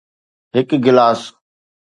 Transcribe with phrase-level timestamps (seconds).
[0.55, 1.21] هڪ گلاس